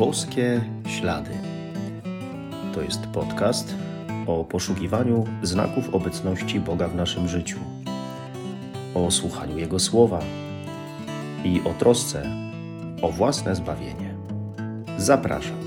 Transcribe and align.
Boskie 0.00 0.60
Ślady. 0.88 1.30
To 2.74 2.82
jest 2.82 3.06
podcast 3.06 3.74
o 4.26 4.44
poszukiwaniu 4.44 5.26
znaków 5.42 5.94
obecności 5.94 6.60
Boga 6.60 6.88
w 6.88 6.94
naszym 6.94 7.28
życiu, 7.28 7.58
o 8.94 9.10
słuchaniu 9.10 9.58
Jego 9.58 9.78
słowa 9.78 10.20
i 11.44 11.60
o 11.64 11.74
trosce 11.74 12.22
o 13.02 13.08
własne 13.08 13.54
zbawienie. 13.54 14.14
Zapraszam. 14.96 15.60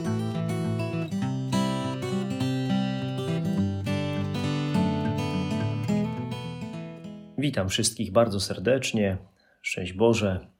Witam 7.37 7.69
wszystkich 7.69 8.11
bardzo 8.11 8.39
serdecznie. 8.39 9.17
Szczęść 9.61 9.93
Boże. 9.93 10.52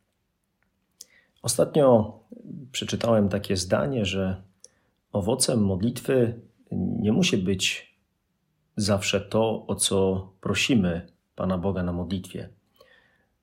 Ostatnio 1.43 2.19
przeczytałem 2.71 3.29
takie 3.29 3.57
zdanie, 3.57 4.05
że 4.05 4.41
owocem 5.11 5.65
modlitwy 5.65 6.39
nie 6.71 7.11
musi 7.11 7.37
być 7.37 7.93
zawsze 8.77 9.21
to, 9.21 9.67
o 9.67 9.75
co 9.75 10.29
prosimy 10.41 11.07
Pana 11.35 11.57
Boga 11.57 11.83
na 11.83 11.93
modlitwie, 11.93 12.49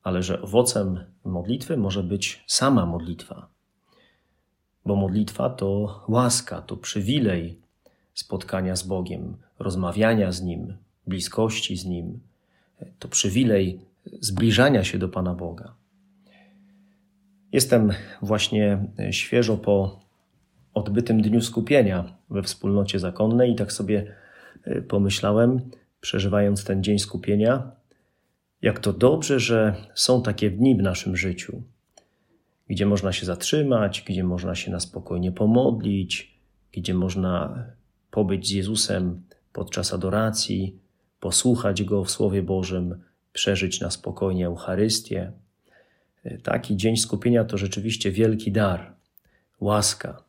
ale 0.02 0.22
że 0.22 0.42
owocem 0.42 1.04
modlitwy 1.24 1.76
może 1.76 2.02
być 2.02 2.44
sama 2.46 2.86
modlitwa. 2.86 3.48
Bo 4.86 4.96
modlitwa 4.96 5.50
to 5.50 6.00
łaska, 6.08 6.62
to 6.62 6.76
przywilej 6.76 7.60
spotkania 8.14 8.76
z 8.76 8.82
Bogiem, 8.82 9.36
rozmawiania 9.58 10.32
z 10.32 10.42
Nim, 10.42 10.76
bliskości 11.06 11.76
z 11.76 11.84
Nim. 11.84 12.20
To 12.98 13.08
przywilej 13.08 13.80
zbliżania 14.20 14.84
się 14.84 14.98
do 14.98 15.08
Pana 15.08 15.34
Boga. 15.34 15.79
Jestem 17.52 17.92
właśnie 18.22 18.84
świeżo 19.10 19.56
po 19.56 20.00
odbytym 20.74 21.22
dniu 21.22 21.40
skupienia 21.40 22.16
we 22.30 22.42
wspólnocie 22.42 22.98
zakonnej 22.98 23.52
i 23.52 23.54
tak 23.54 23.72
sobie 23.72 24.14
e, 24.64 24.82
pomyślałem, 24.82 25.60
przeżywając 26.00 26.64
ten 26.64 26.82
dzień 26.82 26.98
skupienia, 26.98 27.70
jak 28.62 28.78
to 28.78 28.92
dobrze, 28.92 29.40
że 29.40 29.74
są 29.94 30.22
takie 30.22 30.50
dni 30.50 30.76
w 30.76 30.82
naszym 30.82 31.16
życiu, 31.16 31.62
gdzie 32.68 32.86
można 32.86 33.12
się 33.12 33.26
zatrzymać, 33.26 34.04
gdzie 34.06 34.24
można 34.24 34.54
się 34.54 34.70
na 34.70 34.80
spokojnie 34.80 35.32
pomodlić, 35.32 36.40
gdzie 36.72 36.94
można 36.94 37.64
pobyć 38.10 38.48
z 38.48 38.50
Jezusem 38.50 39.22
podczas 39.52 39.94
adoracji, 39.94 40.78
posłuchać 41.20 41.82
Go 41.82 42.04
w 42.04 42.10
Słowie 42.10 42.42
Bożym, 42.42 43.02
przeżyć 43.32 43.80
na 43.80 43.90
spokojnie 43.90 44.46
Eucharystię. 44.46 45.32
Taki 46.42 46.76
dzień 46.76 46.96
skupienia 46.96 47.44
to 47.44 47.58
rzeczywiście 47.58 48.10
wielki 48.10 48.52
dar, 48.52 48.94
łaska, 49.60 50.24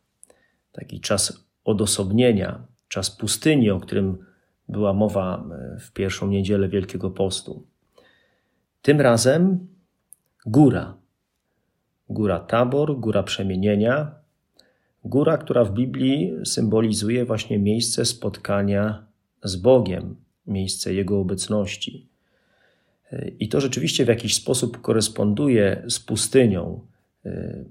taki 0.72 1.00
czas 1.00 1.45
odosobnienia, 1.66 2.67
czas 2.88 3.11
pustyni, 3.11 3.70
o 3.70 3.80
którym 3.80 4.25
była 4.69 4.94
mowa 4.94 5.44
e, 5.75 5.80
w 5.80 5.92
pierwszą 5.92 6.28
niedzielę 6.28 6.69
Wielkiego 6.69 7.12
Postu. 7.12 7.67
Tym 8.81 9.02
razem 9.02 9.67
góra. 10.45 10.97
Góra 12.09 12.39
Tabor, 12.39 13.00
góra 13.00 13.23
przemienienia, 13.23 14.12
góra, 15.03 15.38
która 15.38 15.64
w 15.64 15.73
Biblii 15.73 16.34
symbolizuje 16.45 17.25
właśnie 17.25 17.59
miejsce 17.59 18.06
spotkania 18.06 19.06
z 19.44 19.56
Bogiem, 19.56 20.16
miejsce 20.47 20.94
Jego 20.94 21.19
obecności. 21.19 22.11
I 23.40 23.50
to 23.50 23.62
rzeczywiście 23.62 24.06
w 24.06 24.08
jakiś 24.08 24.36
sposób 24.36 24.81
koresponduje 24.81 25.84
z 25.88 26.00
pustynią, 26.00 26.88
y, 27.26 27.66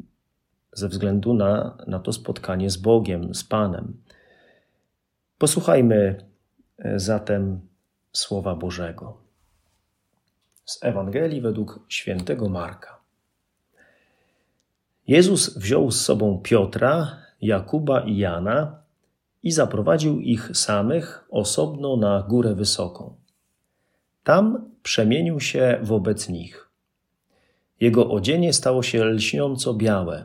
ze 0.72 0.88
względu 0.88 1.34
na, 1.34 1.78
na 1.86 1.98
to 1.98 2.12
spotkanie 2.12 2.70
z 2.70 2.76
Bogiem, 2.76 3.34
z 3.34 3.44
Panem. 3.44 3.96
Posłuchajmy 5.38 6.24
y, 6.84 6.98
zatem 6.98 7.60
Słowa 8.12 8.54
Bożego. 8.54 9.16
Z 10.64 10.84
Ewangelii 10.84 11.40
według 11.40 11.80
świętego 11.88 12.48
Marka. 12.48 13.00
Jezus 15.06 15.58
wziął 15.58 15.90
z 15.90 16.00
sobą 16.00 16.40
Piotra, 16.42 17.16
Jakuba 17.40 18.00
i 18.00 18.16
Jana 18.16 18.82
i 19.42 19.52
zaprowadził 19.52 20.20
ich 20.20 20.56
samych 20.56 21.24
osobno 21.30 21.96
na 21.96 22.22
górę 22.28 22.54
wysoką. 22.54 23.14
Tam 24.24 24.69
przemienił 24.82 25.40
się 25.40 25.78
wobec 25.82 26.28
nich. 26.28 26.68
Jego 27.80 28.10
odzienie 28.10 28.52
stało 28.52 28.82
się 28.82 29.04
lśniąco 29.04 29.74
białe, 29.74 30.24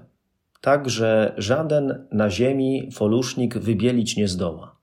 tak 0.61 0.89
że 0.89 1.33
żaden 1.37 2.07
na 2.11 2.29
ziemi 2.29 2.89
folusznik 2.93 3.57
wybielić 3.57 4.17
nie 4.17 4.27
zdoła. 4.27 4.75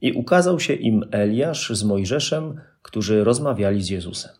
I 0.00 0.12
ukazał 0.12 0.60
się 0.60 0.74
im 0.74 1.04
Eliasz 1.10 1.70
z 1.70 1.84
Mojżeszem, 1.84 2.60
którzy 2.82 3.24
rozmawiali 3.24 3.82
z 3.82 3.88
Jezusem. 3.90 4.32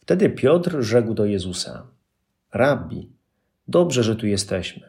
Wtedy 0.00 0.30
Piotr 0.30 0.82
rzekł 0.82 1.14
do 1.14 1.24
Jezusa: 1.24 1.86
Rabbi, 2.52 3.08
dobrze, 3.68 4.02
że 4.02 4.16
tu 4.16 4.26
jesteśmy. 4.26 4.88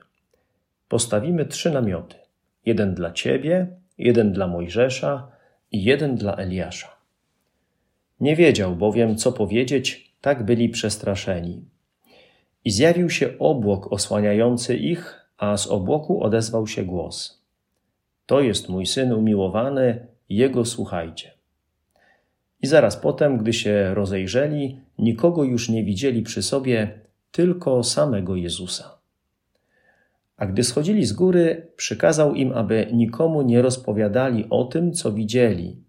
Postawimy 0.88 1.46
trzy 1.46 1.72
namioty: 1.72 2.16
jeden 2.66 2.94
dla 2.94 3.12
ciebie, 3.12 3.68
jeden 3.98 4.34
dla 4.34 4.48
Mojżesza 4.48 5.32
i 5.72 5.84
jeden 5.84 6.16
dla 6.16 6.36
Eliasza. 6.36 6.99
Nie 8.20 8.36
wiedział 8.36 8.76
bowiem, 8.76 9.16
co 9.16 9.32
powiedzieć, 9.32 10.14
tak 10.22 10.46
byli 10.46 10.70
przestraszeni. 10.70 11.66
I 12.66 12.72
zjawił 12.72 13.10
się 13.10 13.40
obłok 13.40 13.94
osłaniający 13.94 14.78
ich, 14.78 15.26
a 15.38 15.58
z 15.58 15.68
obłoku 15.68 16.24
odezwał 16.24 16.68
się 16.68 16.84
głos. 16.84 17.44
To 18.26 18.42
jest 18.42 18.70
mój 18.70 18.86
syn 18.86 19.14
umiłowany, 19.14 20.08
jego 20.30 20.66
słuchajcie. 20.66 21.32
I 22.62 22.68
zaraz 22.68 22.98
potem, 22.98 23.38
gdy 23.38 23.54
się 23.54 23.94
rozejrzeli, 23.94 24.80
nikogo 24.98 25.44
już 25.44 25.70
nie 25.70 25.84
widzieli 25.84 26.22
przy 26.22 26.44
sobie, 26.44 27.00
tylko 27.32 27.84
samego 27.84 28.36
Jezusa. 28.36 29.00
A 30.38 30.46
gdy 30.46 30.64
schodzili 30.64 31.06
z 31.06 31.14
góry, 31.14 31.68
przykazał 31.76 32.36
im, 32.36 32.54
aby 32.54 32.88
nikomu 32.94 33.42
nie 33.42 33.62
rozpowiadali 33.62 34.46
o 34.50 34.66
tym, 34.66 34.94
co 34.94 35.12
widzieli, 35.12 35.84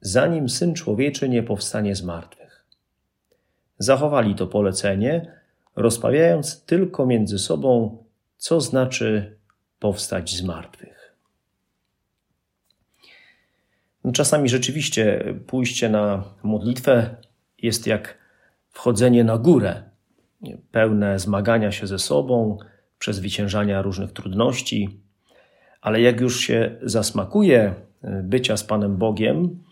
zanim 0.00 0.48
syn 0.48 0.74
człowieczy 0.74 1.28
nie 1.28 1.42
powstanie 1.42 1.96
z 1.96 2.02
martwych. 2.02 2.64
Zachowali 3.78 4.34
to 4.34 4.46
polecenie, 4.46 5.32
rozmawiając 5.76 6.64
tylko 6.64 7.06
między 7.06 7.38
sobą, 7.38 7.98
co 8.36 8.60
znaczy 8.60 9.36
powstać 9.78 10.34
z 10.34 10.42
martwych. 10.42 11.16
Czasami 14.12 14.48
rzeczywiście 14.48 15.34
pójście 15.46 15.88
na 15.88 16.24
modlitwę 16.42 17.16
jest 17.62 17.86
jak 17.86 18.18
wchodzenie 18.70 19.24
na 19.24 19.38
górę, 19.38 19.82
pełne 20.70 21.18
zmagania 21.18 21.72
się 21.72 21.86
ze 21.86 21.98
sobą, 21.98 22.58
przezwyciężania 22.98 23.82
różnych 23.82 24.12
trudności, 24.12 25.00
ale 25.80 26.00
jak 26.00 26.20
już 26.20 26.40
się 26.40 26.76
zasmakuje 26.82 27.74
bycia 28.22 28.56
z 28.56 28.64
Panem 28.64 28.96
Bogiem, 28.96 29.62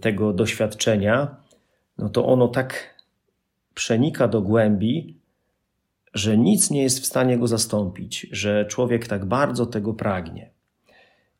tego 0.00 0.32
doświadczenia, 0.32 1.36
no 1.98 2.08
to 2.08 2.26
ono 2.26 2.48
tak 2.48 2.94
przenika 3.74 4.28
do 4.28 4.42
głębi, 4.42 5.16
że 6.14 6.38
nic 6.38 6.70
nie 6.70 6.82
jest 6.82 7.00
w 7.00 7.06
stanie 7.06 7.38
go 7.38 7.46
zastąpić, 7.46 8.26
że 8.32 8.66
człowiek 8.66 9.06
tak 9.06 9.24
bardzo 9.24 9.66
tego 9.66 9.94
pragnie. 9.94 10.50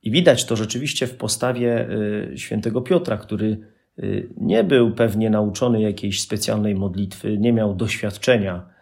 I 0.02 0.10
widać 0.10 0.44
to 0.44 0.56
rzeczywiście 0.56 1.06
w 1.06 1.16
postawie 1.16 1.90
y, 1.90 2.38
świętego 2.38 2.80
Piotra, 2.80 3.16
który 3.16 3.58
y, 3.98 4.28
nie 4.36 4.64
był 4.64 4.92
pewnie 4.92 5.30
nauczony 5.30 5.80
jakiejś 5.80 6.22
specjalnej 6.22 6.74
modlitwy, 6.74 7.38
nie 7.38 7.52
miał 7.52 7.74
doświadczenia 7.74 8.78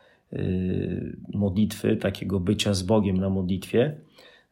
modlitwy, 1.34 1.96
takiego 1.96 2.40
bycia 2.40 2.74
z 2.74 2.82
Bogiem 2.82 3.16
na 3.16 3.30
modlitwie. 3.30 3.96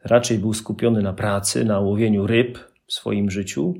Raczej 0.03 0.39
był 0.39 0.53
skupiony 0.53 1.01
na 1.01 1.13
pracy, 1.13 1.65
na 1.65 1.79
łowieniu 1.79 2.27
ryb 2.27 2.59
w 2.87 2.93
swoim 2.93 3.31
życiu, 3.31 3.73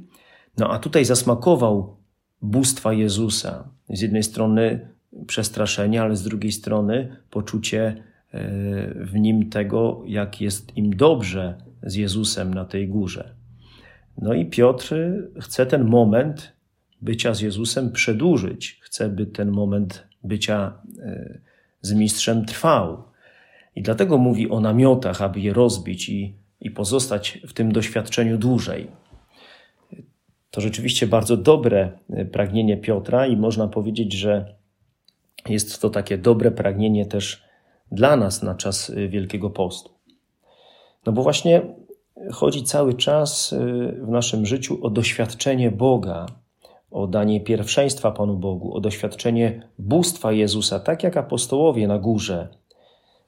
no 0.58 0.70
a 0.70 0.80
tutaj 0.80 1.06
zasmakował 1.06 1.98
bóstwa 2.42 2.94
Jezusa. 2.94 3.70
Z 3.90 4.02
jednej 4.02 4.24
strony 4.24 4.90
przestraszenie, 5.28 6.02
ale 6.02 6.16
z 6.16 6.24
drugiej 6.24 6.52
strony 6.52 7.18
poczucie 7.30 7.82
e, 7.88 7.96
w 9.06 9.14
nim 9.16 9.50
tego, 9.50 10.04
jak 10.08 10.42
jest 10.42 10.78
im 10.78 10.96
dobrze 10.96 11.62
z 11.84 11.96
Jezusem 11.96 12.54
na 12.54 12.66
tej 12.66 12.88
górze. 12.88 13.36
No 14.18 14.34
i 14.34 14.46
Piotr 14.46 14.96
chce 15.40 15.66
ten 15.66 15.84
moment 15.84 16.54
bycia 17.02 17.34
z 17.34 17.42
Jezusem 17.42 17.92
przedłużyć. 17.92 18.80
Chce, 18.82 19.10
by 19.10 19.26
ten 19.26 19.52
moment 19.52 20.08
bycia 20.24 20.74
e, 21.00 21.40
z 21.82 21.94
mistrzem 21.94 22.46
trwał. 22.46 23.04
I 23.76 23.82
dlatego 23.82 24.18
mówi 24.18 24.50
o 24.50 24.60
namiotach, 24.60 25.22
aby 25.22 25.40
je 25.40 25.54
rozbić 25.54 26.10
i, 26.10 26.36
i 26.62 26.72
pozostać 26.72 27.40
w 27.48 27.54
tym 27.54 27.72
doświadczeniu 27.72 28.38
dłużej. 28.38 28.88
To 30.56 30.62
rzeczywiście 30.62 31.08
bardzo 31.08 31.38
dobre 31.38 31.92
e, 32.10 32.26
pragnienie 32.26 32.78
Piotra 32.78 33.28
i 33.28 33.38
można 33.38 33.68
powiedzieć, 33.68 34.14
że 34.14 34.56
jest 35.50 35.82
to 35.82 35.90
takie 35.90 36.18
dobre 36.18 36.52
pragnienie 36.52 37.06
też 37.06 37.44
dla 37.92 38.16
nas 38.16 38.44
na 38.44 38.56
czas 38.56 38.90
e, 38.90 39.08
Wielkiego 39.08 39.50
Postu. 39.50 39.90
No 41.06 41.12
bo 41.12 41.24
właśnie 41.24 41.62
chodzi 42.32 42.64
cały 42.64 42.94
czas 42.94 43.54
y, 43.54 43.58
w 44.02 44.08
naszym 44.08 44.46
życiu 44.46 44.86
o 44.86 44.90
doświadczenie 44.90 45.72
Boga, 45.72 46.26
o 46.92 47.08
danie 47.08 47.42
pierwszeństwa 47.42 48.12
Panu 48.12 48.38
Bogu, 48.38 48.74
o 48.74 48.82
doświadczenie 48.82 49.70
bóstwa 49.80 50.32
Jezusa, 50.32 50.80
tak 50.80 51.04
jak 51.04 51.18
apostołowie 51.18 51.88
na 51.88 52.00
górze. 52.00 52.48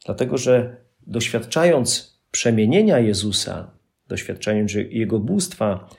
Dlatego, 0.06 0.38
że 0.38 0.78
doświadczając 1.08 2.20
przemienienia 2.32 3.00
Jezusa, 3.00 3.72
doświadczając 4.08 4.74
Jego 4.74 5.20
bóstwa, 5.20 5.90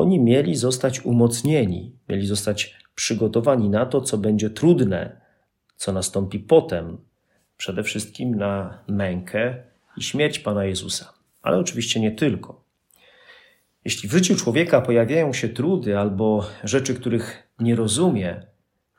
oni 0.00 0.20
mieli 0.20 0.56
zostać 0.56 1.00
umocnieni, 1.04 1.92
mieli 2.08 2.26
zostać 2.26 2.76
przygotowani 2.94 3.70
na 3.70 3.86
to, 3.86 4.00
co 4.00 4.18
będzie 4.18 4.50
trudne, 4.50 5.20
co 5.76 5.92
nastąpi 5.92 6.38
potem, 6.38 6.98
przede 7.56 7.82
wszystkim 7.82 8.34
na 8.34 8.78
mękę 8.88 9.62
i 9.96 10.02
śmierć 10.02 10.38
Pana 10.38 10.64
Jezusa. 10.64 11.12
Ale 11.42 11.58
oczywiście 11.58 12.00
nie 12.00 12.10
tylko. 12.10 12.64
Jeśli 13.84 14.08
w 14.08 14.12
życiu 14.12 14.36
człowieka 14.36 14.80
pojawiają 14.80 15.32
się 15.32 15.48
trudy 15.48 15.98
albo 15.98 16.46
rzeczy, 16.64 16.94
których 16.94 17.48
nie 17.58 17.76
rozumie, 17.76 18.46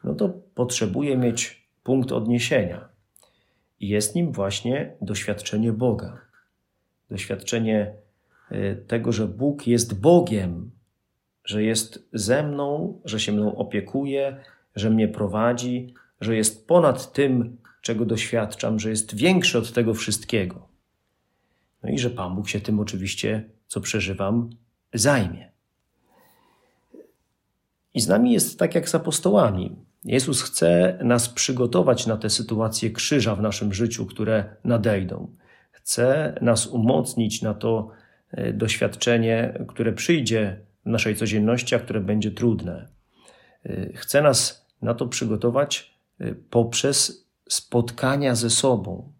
no 0.03 0.13
to 0.13 0.29
potrzebuje 0.55 1.17
mieć 1.17 1.67
punkt 1.83 2.11
odniesienia. 2.11 2.89
I 3.79 3.87
jest 3.87 4.15
nim 4.15 4.31
właśnie 4.31 4.93
doświadczenie 5.01 5.73
Boga. 5.73 6.21
Doświadczenie 7.09 7.93
e, 8.51 8.75
tego, 8.75 9.11
że 9.11 9.27
Bóg 9.27 9.67
jest 9.67 9.99
Bogiem, 9.99 10.71
że 11.51 11.63
jest 11.63 12.09
ze 12.13 12.43
mną, 12.43 13.01
że 13.05 13.19
się 13.19 13.31
mną 13.31 13.55
opiekuje, 13.55 14.37
że 14.75 14.89
mnie 14.89 15.07
prowadzi, 15.07 15.93
że 16.21 16.35
jest 16.35 16.67
ponad 16.67 17.13
tym, 17.13 17.57
czego 17.81 18.05
doświadczam, 18.05 18.79
że 18.79 18.89
jest 18.89 19.15
większy 19.15 19.57
od 19.57 19.73
tego 19.73 19.93
wszystkiego. 19.93 20.67
No 21.83 21.89
i 21.89 21.99
że 21.99 22.09
Pan 22.09 22.35
Bóg 22.35 22.49
się 22.49 22.61
tym 22.61 22.79
oczywiście, 22.79 23.49
co 23.67 23.81
przeżywam, 23.81 24.49
zajmie. 24.93 25.51
I 27.93 28.01
z 28.01 28.07
nami 28.07 28.33
jest 28.33 28.59
tak 28.59 28.75
jak 28.75 28.89
z 28.89 28.95
apostołami. 28.95 29.75
Jezus 30.03 30.41
chce 30.41 30.99
nas 31.03 31.29
przygotować 31.29 32.07
na 32.07 32.17
te 32.17 32.29
sytuacje 32.29 32.91
krzyża 32.91 33.35
w 33.35 33.41
naszym 33.41 33.73
życiu, 33.73 34.05
które 34.05 34.55
nadejdą. 34.63 35.35
Chce 35.71 36.35
nas 36.41 36.67
umocnić 36.67 37.41
na 37.41 37.53
to 37.53 37.89
e, 38.31 38.53
doświadczenie, 38.53 39.65
które 39.67 39.93
przyjdzie 39.93 40.70
naszej 40.85 41.15
codzienności, 41.15 41.75
a 41.75 41.79
które 41.79 42.01
będzie 42.01 42.31
trudne. 42.31 42.87
E, 43.65 43.93
chce 43.93 44.21
nas 44.21 44.67
na 44.81 44.93
to 44.93 45.07
przygotować 45.07 45.93
e, 46.19 46.35
poprzez 46.35 47.27
spotkania 47.49 48.35
ze 48.35 48.49
sobą. 48.49 49.13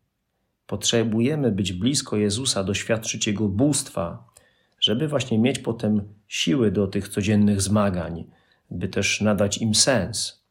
Potrzebujemy 0.67 1.51
być 1.51 1.73
blisko 1.73 2.17
Jezusa, 2.17 2.63
doświadczyć 2.63 3.27
Jego 3.27 3.47
bóstwa, 3.47 4.31
żeby 4.79 5.07
właśnie 5.07 5.39
mieć 5.39 5.59
potem 5.59 6.13
siły 6.27 6.71
do 6.71 6.87
tych 6.87 7.09
codziennych 7.09 7.61
zmagań, 7.61 8.25
by 8.71 8.87
też 8.87 9.21
nadać 9.21 9.57
im 9.57 9.75
sens. 9.75 10.41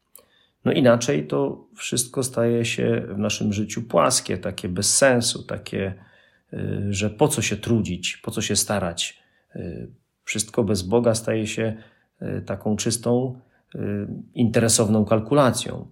No 0.65 0.71
inaczej 0.71 1.27
to 1.27 1.67
wszystko 1.75 2.23
staje 2.23 2.65
się 2.65 3.05
w 3.09 3.17
naszym 3.17 3.53
życiu 3.53 3.81
płaskie, 3.81 4.37
takie 4.37 4.69
bez 4.69 4.97
sensu, 4.97 5.43
takie, 5.43 5.93
y, 6.53 6.87
że 6.89 7.09
po 7.09 7.27
co 7.27 7.41
się 7.41 7.57
trudzić, 7.57 8.17
po 8.17 8.31
co 8.31 8.41
się 8.41 8.55
starać. 8.55 9.21
Wszystko 10.23 10.63
bez 10.63 10.81
Boga 10.81 11.15
staje 11.15 11.47
się 11.47 11.75
y, 12.21 12.41
taką 12.41 12.75
czystą, 12.75 13.39
interesowną 14.33 15.05
kalkulacją. 15.05 15.87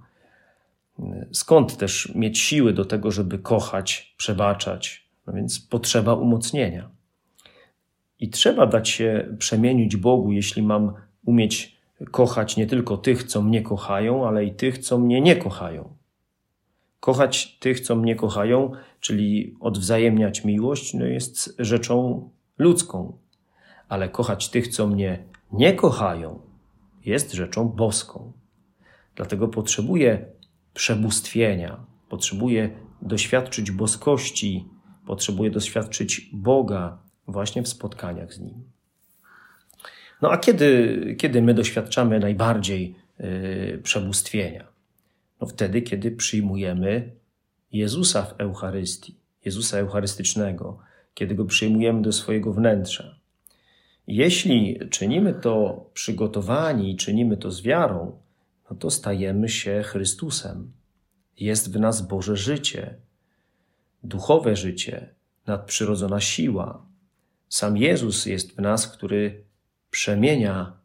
Skąd 1.32 1.78
też 1.78 2.16
mieć 2.16 2.40
siły 2.40 2.74
do 2.74 2.86
tego, 2.86 3.12
żeby 3.12 3.40
kochać, 3.40 4.16
przebaczać? 4.18 5.10
No 5.28 5.34
więc 5.34 5.60
potrzeba 5.60 6.14
umocnienia. 6.14 6.90
I 8.20 8.30
trzeba 8.30 8.68
dać 8.68 8.90
się 8.90 9.36
przemienić 9.38 9.98
Bogu, 9.98 10.32
jeśli 10.32 10.64
mam 10.64 10.94
umieć 11.26 11.80
kochać 12.12 12.58
nie 12.58 12.68
tylko 12.68 12.98
tych, 12.98 13.24
co 13.24 13.42
mnie 13.42 13.62
kochają, 13.62 14.28
ale 14.28 14.46
i 14.46 14.52
tych, 14.52 14.78
co 14.78 14.98
mnie 14.98 15.22
nie 15.22 15.36
kochają. 15.36 15.94
Kochać 17.00 17.58
tych, 17.60 17.80
co 17.80 17.96
mnie 17.96 18.16
kochają, 18.16 18.72
czyli 19.00 19.56
odwzajemniać 19.60 20.46
miłość, 20.46 20.94
no 20.94 21.06
jest 21.06 21.56
rzeczą 21.60 22.30
ludzką, 22.58 23.18
ale 23.90 24.10
kochać 24.10 24.50
tych, 24.50 24.68
co 24.68 24.88
mnie 24.88 25.24
nie 25.52 25.74
kochają, 25.74 26.40
jest 27.06 27.34
rzeczą 27.34 27.70
boską. 27.70 28.32
Dlatego 29.16 29.48
potrzebuję 29.48 30.26
przebóstwienia, 30.74 31.86
potrzebuję 32.10 32.70
doświadczyć 33.02 33.72
boskości, 33.72 34.68
potrzebuję 35.06 35.52
doświadczyć 35.52 36.30
Boga 36.34 36.98
właśnie 37.28 37.64
w 37.64 37.68
spotkaniach 37.68 38.34
z 38.34 38.40
Nim. 38.40 38.64
No 40.22 40.32
a 40.32 40.38
kiedy, 40.38 41.16
kiedy 41.20 41.42
my 41.42 41.54
doświadczamy 41.54 42.20
najbardziej 42.20 42.96
yy, 43.20 43.80
przebóstwienia? 43.84 44.68
No 45.42 45.48
wtedy, 45.48 45.82
kiedy 45.82 46.12
przyjmujemy 46.12 47.12
Jezusa 47.72 48.24
w 48.24 48.42
Eucharystii, 48.42 49.16
Jezusa 49.46 49.78
Eucharystycznego, 49.78 50.80
kiedy 51.14 51.36
go 51.36 51.46
przyjmujemy 51.46 52.02
do 52.02 52.12
swojego 52.12 52.54
wnętrza. 52.54 53.19
Jeśli 54.12 54.80
czynimy 54.90 55.34
to 55.34 55.86
przygotowani 55.94 56.92
i 56.92 56.96
czynimy 56.96 57.38
to 57.38 57.52
z 57.52 57.62
wiarą, 57.62 58.20
no 58.70 58.76
to 58.76 58.90
stajemy 58.90 59.50
się 59.50 59.84
Chrystusem. 59.86 60.72
Jest 61.38 61.74
w 61.74 61.80
nas 61.80 62.08
Boże 62.08 62.38
życie, 62.38 62.96
duchowe 64.04 64.56
życie, 64.56 65.16
nadprzyrodzona 65.48 66.20
siła. 66.20 66.86
Sam 67.50 67.78
Jezus 67.78 68.26
jest 68.26 68.56
w 68.56 68.60
nas, 68.60 68.88
który 68.88 69.44
przemienia 69.92 70.80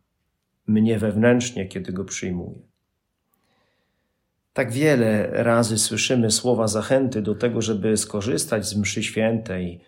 mnie 0.66 0.98
wewnętrznie, 0.98 1.68
kiedy 1.68 1.92
go 1.92 2.04
przyjmuję. 2.04 2.58
Tak 4.52 4.72
wiele 4.72 5.26
razy 5.30 5.78
słyszymy 5.78 6.30
słowa 6.30 6.68
zachęty 6.68 7.22
do 7.22 7.34
tego, 7.34 7.62
żeby 7.62 7.96
skorzystać 7.96 8.66
z 8.66 8.76
mszy 8.76 9.02
świętej, 9.02 9.80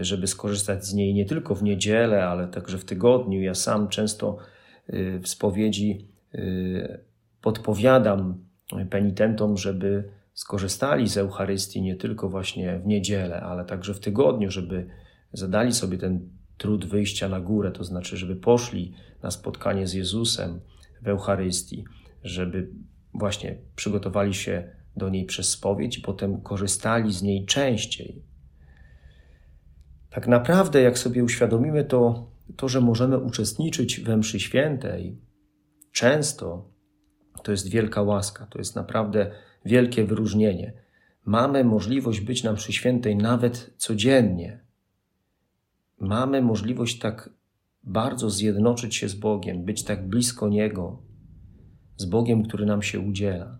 żeby 0.00 0.26
skorzystać 0.26 0.86
z 0.86 0.94
niej 0.94 1.14
nie 1.14 1.24
tylko 1.24 1.54
w 1.54 1.62
niedzielę, 1.62 2.24
ale 2.24 2.48
także 2.48 2.78
w 2.78 2.84
tygodniu. 2.84 3.42
Ja 3.42 3.54
sam 3.54 3.88
często 3.88 4.38
y, 4.90 5.20
w 5.22 5.28
spowiedzi 5.28 6.08
y, 6.34 7.00
podpowiadam 7.42 8.44
penitentom, 8.90 9.56
żeby 9.56 10.10
skorzystali 10.34 11.08
z 11.08 11.16
Eucharystii 11.16 11.82
nie 11.82 11.96
tylko 11.96 12.28
właśnie 12.28 12.78
w 12.78 12.86
niedzielę, 12.86 13.40
ale 13.40 13.64
także 13.64 13.94
w 13.94 14.00
tygodniu, 14.00 14.50
żeby 14.50 14.86
zadali 15.32 15.72
sobie 15.72 15.98
ten 15.98 16.28
trud 16.58 16.84
wyjścia 16.84 17.28
na 17.28 17.40
górę, 17.40 17.72
to 17.72 17.84
znaczy, 17.84 18.16
żeby 18.16 18.36
poszli 18.36 18.92
na 19.22 19.30
spotkanie 19.30 19.86
z 19.86 19.94
Jezusem 19.94 20.60
w 21.02 21.08
Eucharystii, 21.08 21.84
żeby 22.22 22.70
właśnie 23.14 23.58
przygotowali 23.76 24.34
się 24.34 24.70
do 24.96 25.08
niej 25.08 25.24
przez 25.24 25.48
spowiedź 25.48 25.98
i 25.98 26.00
potem 26.00 26.40
korzystali 26.40 27.12
z 27.12 27.22
niej 27.22 27.46
częściej. 27.46 28.22
Tak 30.10 30.26
naprawdę, 30.26 30.82
jak 30.82 30.98
sobie 30.98 31.24
uświadomimy 31.24 31.84
to, 31.84 32.30
to, 32.56 32.68
że 32.68 32.80
możemy 32.80 33.18
uczestniczyć 33.18 34.00
we 34.00 34.16
mszy 34.16 34.40
świętej 34.40 35.20
często, 35.92 36.70
to 37.42 37.50
jest 37.52 37.68
wielka 37.68 38.02
łaska, 38.02 38.46
to 38.46 38.58
jest 38.58 38.76
naprawdę 38.76 39.30
wielkie 39.64 40.04
wyróżnienie. 40.04 40.72
Mamy 41.24 41.64
możliwość 41.64 42.20
być 42.20 42.42
na 42.44 42.52
mszy 42.52 42.72
świętej 42.72 43.16
nawet 43.16 43.74
codziennie, 43.76 44.60
mamy 46.00 46.42
możliwość 46.42 46.98
tak 46.98 47.30
bardzo 47.82 48.30
zjednoczyć 48.30 48.96
się 48.96 49.08
z 49.08 49.14
Bogiem, 49.14 49.64
być 49.64 49.84
tak 49.84 50.08
blisko 50.08 50.48
Niego, 50.48 51.02
z 51.96 52.04
Bogiem, 52.04 52.42
który 52.42 52.66
nam 52.66 52.82
się 52.82 53.00
udziela. 53.00 53.58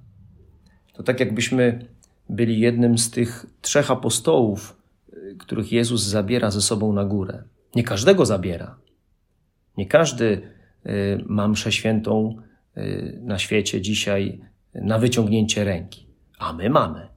To 0.93 1.02
tak 1.02 1.21
jakbyśmy 1.21 1.87
byli 2.28 2.61
jednym 2.61 2.99
z 2.99 3.11
tych 3.11 3.47
trzech 3.61 3.90
apostołów, 3.90 4.77
których 5.38 5.73
Jezus 5.73 6.02
zabiera 6.02 6.50
ze 6.50 6.61
sobą 6.61 6.92
na 6.92 7.04
górę. 7.04 7.42
Nie 7.75 7.83
każdego 7.83 8.26
zabiera. 8.26 8.78
Nie 9.76 9.87
każdy 9.87 10.42
y, 10.87 11.25
ma 11.26 11.49
mszę 11.49 11.73
świętą 11.73 12.37
y, 12.76 13.21
na 13.23 13.38
świecie 13.38 13.80
dzisiaj 13.80 14.40
na 14.75 14.99
wyciągnięcie 14.99 15.64
ręki, 15.64 16.07
a 16.38 16.52
my 16.52 16.71
mamy. 16.71 17.09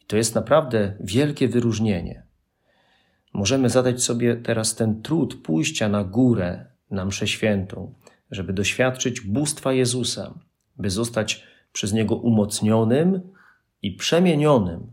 I 0.00 0.04
to 0.06 0.16
jest 0.16 0.34
naprawdę 0.34 0.96
wielkie 1.00 1.48
wyróżnienie. 1.48 2.22
Możemy 3.34 3.70
zadać 3.70 4.02
sobie 4.02 4.36
teraz 4.36 4.74
ten 4.74 5.02
trud 5.02 5.34
pójścia 5.34 5.88
na 5.88 6.04
górę 6.04 6.66
na 6.90 7.04
mszę 7.04 7.26
świętą, 7.26 7.94
żeby 8.30 8.52
doświadczyć 8.52 9.20
bóstwa 9.20 9.72
Jezusa, 9.72 10.34
by 10.76 10.90
zostać 10.90 11.44
przez 11.72 11.92
Niego 11.92 12.16
umocnionym 12.16 13.20
i 13.82 13.92
przemienionym. 13.92 14.92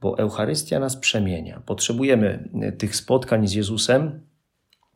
Bo 0.00 0.18
Eucharystia 0.18 0.78
nas 0.78 0.96
przemienia. 0.96 1.62
Potrzebujemy 1.66 2.48
tych 2.78 2.96
spotkań 2.96 3.48
z 3.48 3.52
Jezusem 3.52 4.20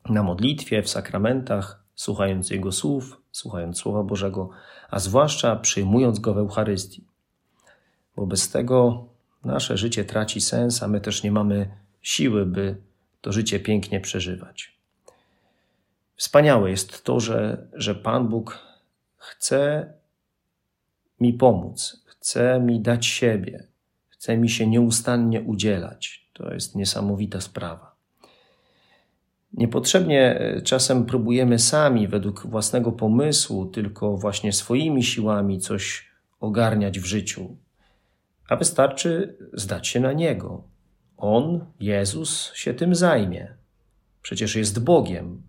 na 0.09 0.23
modlitwie, 0.23 0.83
w 0.83 0.89
sakramentach, 0.89 1.85
słuchając 1.95 2.51
Jego 2.51 2.73
słów, 2.73 3.21
słuchając 3.33 3.79
Słowa 3.79 4.03
Bożego, 4.03 4.51
a 4.91 4.99
zwłaszcza 4.99 5.57
przyjmując 5.57 6.19
Go 6.19 6.35
w 6.35 6.39
Eucharystii. 6.39 7.05
Bo 8.17 8.27
bez 8.27 8.51
tego 8.51 9.05
nasze 9.45 9.77
życie 9.77 10.05
traci 10.05 10.41
sens, 10.41 10.83
a 10.83 10.89
my 10.89 11.01
też 11.01 11.23
nie 11.23 11.33
mamy 11.33 11.71
siły, 12.03 12.47
by 12.47 12.77
to 13.21 13.33
życie 13.33 13.61
pięknie 13.61 14.01
przeżywać. 14.01 14.75
Wspaniałe 16.17 16.71
jest 16.71 17.05
to, 17.05 17.21
że, 17.21 17.67
że 17.73 17.95
Pan 17.95 18.29
Bóg 18.29 18.59
chce 19.17 19.93
mi 21.21 21.33
pomóc, 21.33 22.05
chce 22.07 22.61
mi 22.61 22.81
dać 22.81 23.07
siebie, 23.07 23.67
chce 24.25 24.37
mi 24.37 24.49
się 24.49 24.67
nieustannie 24.67 25.43
udzielać. 25.43 26.29
To 26.33 26.55
jest 26.55 26.77
niesamowita 26.77 27.41
sprawa. 27.41 27.95
Niepotrzebnie 29.53 30.41
e, 30.41 30.63
czasem 30.63 31.07
próbujemy 31.07 31.59
sami, 31.59 32.09
według 32.09 32.47
własnego 32.47 32.93
pomysłu, 32.93 33.67
tylko 33.67 34.17
właśnie 34.17 34.53
swoimi 34.53 35.03
siłami 35.03 35.59
coś 35.61 36.11
ogarniać 36.41 37.01
w 37.01 37.05
życiu, 37.05 37.57
a 38.49 38.57
wystarczy 38.57 39.37
zdać 39.53 39.89
się 39.89 40.01
na 40.01 40.13
Niego. 40.13 40.65
On, 41.17 41.67
Jezus, 41.81 42.53
się 42.55 42.75
tym 42.75 42.95
zajmie. 42.95 43.55
Przecież 44.23 44.57
jest 44.57 44.85
Bogiem. 44.85 45.43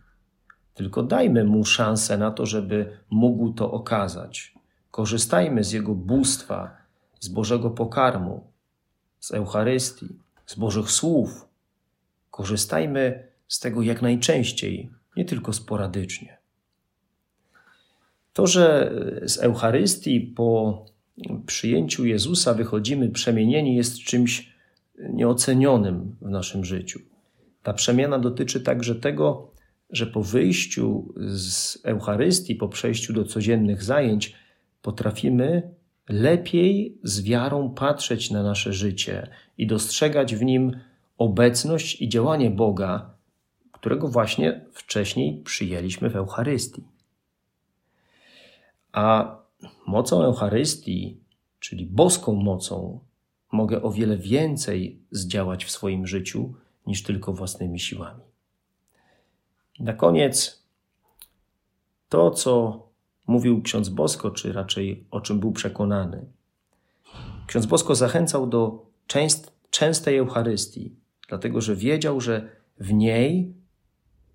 Tylko 0.74 1.03
dajmy 1.03 1.44
Mu 1.44 1.65
szansę 1.65 2.17
na 2.17 2.32
to, 2.32 2.46
żeby 2.46 2.98
mógł 3.10 3.53
to 3.53 3.72
okazać. 3.72 4.53
Korzystajmy 4.91 5.63
z 5.63 5.72
Jego 5.72 5.96
bóstwa, 5.96 6.77
z 7.20 7.27
Bożego 7.27 7.70
pokarmu, 7.70 8.54
z 9.25 9.32
Eucharystii, 9.32 10.10
z 10.46 10.55
Bożych 10.55 10.91
słów. 10.91 11.48
Korzystajmy 12.32 13.27
z 13.48 13.60
tego 13.60 13.82
jak 13.82 14.01
najczęściej, 14.01 14.89
nie 15.17 15.25
tylko 15.25 15.53
sporadycznie. 15.53 16.38
To, 18.34 18.48
że 18.48 18.94
z 19.25 19.38
Eucharystii 19.38 20.22
po 20.22 20.86
przyjęciu 21.46 22.05
Jezusa 22.05 22.53
wychodzimy 22.53 23.10
przemienieni, 23.10 23.75
jest 23.75 24.00
czymś 24.00 24.53
nieocenionym 25.10 26.15
w 26.22 26.29
naszym 26.29 26.65
życiu. 26.65 27.00
Ta 27.63 27.74
przemiana 27.74 28.20
dotyczy 28.20 28.62
także 28.62 28.96
tego, 28.96 29.51
że 29.89 30.08
po 30.08 30.24
wyjściu 30.24 31.13
z 31.17 31.77
Eucharystii, 31.84 32.55
po 32.55 32.70
przejściu 32.70 33.13
do 33.13 33.24
codziennych 33.24 33.84
zajęć, 33.84 34.36
potrafimy 34.82 35.75
lepiej 36.09 36.97
z 37.03 37.21
wiarą 37.21 37.69
patrzeć 37.69 38.31
na 38.31 38.43
nasze 38.43 38.74
życie 38.74 39.29
i 39.57 39.67
dostrzegać 39.67 40.35
w 40.35 40.43
nim 40.43 40.79
obecność 41.17 42.01
i 42.01 42.09
działanie 42.09 42.51
Boga, 42.51 43.13
którego 43.71 44.07
właśnie 44.07 44.65
wcześniej 44.74 45.41
przyjęliśmy 45.43 46.09
w 46.09 46.15
Eucharystii. 46.15 46.83
A 48.91 49.38
mocą 49.88 50.24
Eucharystii, 50.24 51.19
czyli 51.59 51.85
boską 51.85 52.33
mocą, 52.33 53.00
mogę 53.51 53.81
o 53.81 53.91
wiele 53.91 54.17
więcej 54.17 55.00
zdziałać 55.12 55.65
w 55.65 55.71
swoim 55.71 56.07
życiu 56.07 56.53
niż 56.88 57.03
tylko 57.03 57.33
własnymi 57.33 57.79
siłami. 57.79 58.21
Na 59.79 59.93
koniec 59.93 60.63
to, 62.09 62.31
co 62.31 62.85
mówił 63.27 63.62
ksiądz 63.62 63.89
Bosko, 63.89 64.32
czy 64.32 64.53
raczej 64.53 65.08
o 65.12 65.22
czym 65.22 65.39
był 65.39 65.51
przekonany. 65.51 66.25
Ksiądz 67.48 67.65
Bosko 67.65 67.96
zachęcał 67.96 68.48
do 68.48 68.86
częstej 69.72 70.17
Eucharystii, 70.17 70.96
dlatego 71.29 71.62
że 71.62 71.75
wiedział, 71.75 72.22
że 72.22 72.50
w 72.79 72.94
niej 72.94 73.55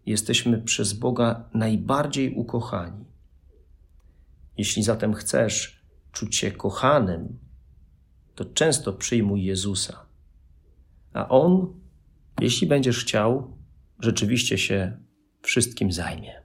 jesteśmy 0.06 0.58
przez 0.58 0.92
Boga 0.92 1.48
najbardziej 1.54 2.34
ukochani. 2.34 3.04
Jeśli 4.58 4.82
zatem 4.82 5.14
chcesz 5.14 5.84
czuć 6.12 6.36
się 6.36 6.52
kochanym, 6.52 7.38
to 8.34 8.44
często 8.44 8.92
przyjmuj 8.92 9.44
Jezusa. 9.44 10.06
A 11.12 11.28
On, 11.28 11.80
jeśli 12.40 12.66
będziesz 12.66 13.04
chciał, 13.04 13.56
rzeczywiście 13.98 14.58
się 14.58 14.96
wszystkim 15.42 15.92
zajmie. 15.92 16.39